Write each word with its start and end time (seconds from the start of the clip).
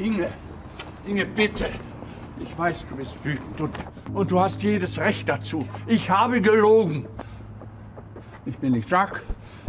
Inge, 0.00 0.28
Inge, 1.06 1.26
bitte. 1.26 1.66
Ich 2.40 2.58
weiß, 2.58 2.86
du 2.88 2.96
bist 2.96 3.22
wütend 3.22 3.60
und, 3.60 3.74
und 4.14 4.30
du 4.30 4.40
hast 4.40 4.62
jedes 4.62 4.98
Recht 4.98 5.28
dazu. 5.28 5.68
Ich 5.86 6.08
habe 6.08 6.40
gelogen. 6.40 7.04
Ich 8.46 8.56
bin 8.56 8.72
nicht 8.72 8.88
Jacques, 8.88 9.20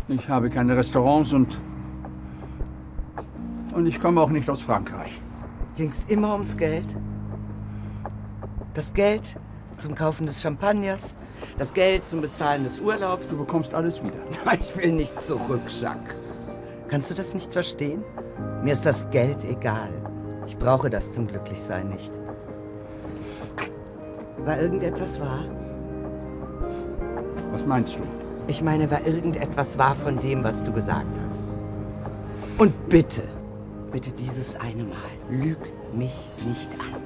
ich 0.08 0.30
habe 0.30 0.50
keine 0.50 0.78
Restaurants 0.78 1.34
und. 1.34 1.60
Und 3.74 3.86
ich 3.86 4.00
komme 4.00 4.22
auch 4.22 4.30
nicht 4.30 4.50
aus 4.50 4.62
Frankreich. 4.62 5.22
Ging's 5.76 6.06
immer 6.08 6.32
ums 6.32 6.56
Geld? 6.56 6.86
Das 8.74 8.94
Geld 8.94 9.38
zum 9.76 9.96
Kaufen 9.96 10.26
des 10.26 10.42
Champagners, 10.42 11.18
das 11.58 11.74
Geld 11.74 12.06
zum 12.06 12.22
Bezahlen 12.22 12.64
des 12.64 12.80
Urlaubs. 12.80 13.32
Du 13.32 13.40
bekommst 13.40 13.74
alles 13.74 14.02
wieder. 14.02 14.16
Ich 14.60 14.78
will 14.78 14.94
nicht 14.94 15.20
zurück, 15.20 15.64
Jacques. 15.68 16.16
Kannst 16.88 17.10
du 17.12 17.16
das 17.16 17.34
nicht 17.34 17.52
verstehen? 17.52 18.04
Mir 18.64 18.74
ist 18.74 18.86
das 18.86 19.10
Geld 19.10 19.44
egal. 19.44 19.90
Ich 20.46 20.58
brauche 20.58 20.90
das 20.90 21.12
zum 21.12 21.28
Glücklichsein 21.28 21.90
nicht. 21.90 22.12
War 24.46 24.60
irgendetwas 24.60 25.20
wahr? 25.20 25.46
Was 27.52 27.66
meinst 27.66 27.98
du? 28.00 28.04
Ich 28.48 28.62
meine, 28.62 28.90
war 28.90 29.06
irgendetwas 29.06 29.78
wahr 29.78 29.94
von 29.94 30.20
dem, 30.20 30.44
was 30.44 30.64
du 30.64 30.72
gesagt 30.72 31.20
hast? 31.24 31.46
Und 32.58 32.90
bitte, 32.90 33.24
bitte 33.92 34.12
dieses 34.12 34.60
eine 34.60 34.84
Mal, 34.84 34.96
lüg 35.30 35.58
mich 35.94 36.16
nicht 36.46 36.72
an. 36.74 37.02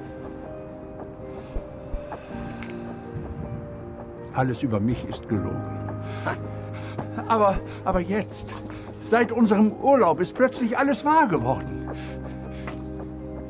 Alles 4.32 4.62
über 4.62 4.80
mich 4.80 5.06
ist 5.08 5.28
gelogen. 5.28 5.62
Aber, 7.28 7.58
aber 7.84 8.00
jetzt, 8.00 8.50
seit 9.02 9.32
unserem 9.32 9.72
Urlaub, 9.72 10.20
ist 10.20 10.34
plötzlich 10.34 10.76
alles 10.76 11.04
wahr 11.04 11.26
geworden. 11.26 11.85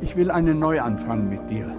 Ich 0.00 0.16
will 0.16 0.30
einen 0.30 0.58
Neuanfang 0.58 1.28
mit 1.28 1.48
dir. 1.50 1.75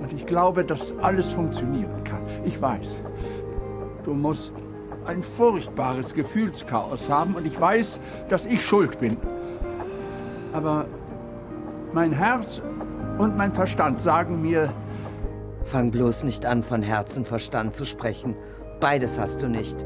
Und 0.00 0.12
ich 0.12 0.26
glaube, 0.26 0.64
dass 0.64 0.98
alles 0.98 1.30
funktionieren 1.32 2.04
kann. 2.04 2.22
Ich 2.44 2.60
weiß, 2.60 3.00
du 4.04 4.14
musst 4.14 4.52
ein 5.06 5.22
furchtbares 5.22 6.14
Gefühlschaos 6.14 7.10
haben 7.10 7.34
und 7.34 7.46
ich 7.46 7.58
weiß, 7.58 8.00
dass 8.28 8.46
ich 8.46 8.64
schuld 8.64 8.98
bin. 9.00 9.16
Aber 10.52 10.86
mein 11.92 12.12
Herz 12.12 12.60
und 13.18 13.36
mein 13.36 13.52
Verstand 13.52 14.00
sagen 14.00 14.42
mir, 14.42 14.70
Fang 15.64 15.90
bloß 15.90 16.24
nicht 16.24 16.44
an, 16.44 16.62
von 16.62 16.82
Herz 16.82 17.16
und 17.16 17.26
Verstand 17.26 17.72
zu 17.72 17.86
sprechen. 17.86 18.36
Beides 18.80 19.18
hast 19.18 19.42
du 19.42 19.48
nicht. 19.48 19.82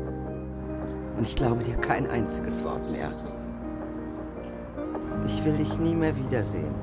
Und 1.16 1.22
ich 1.22 1.36
glaube 1.36 1.62
dir 1.62 1.76
kein 1.76 2.08
einziges 2.08 2.64
Wort 2.64 2.90
mehr. 2.90 3.12
Ich 5.26 5.44
will 5.44 5.52
dich 5.52 5.78
nie 5.78 5.94
mehr 5.94 6.16
wiedersehen. 6.16 6.74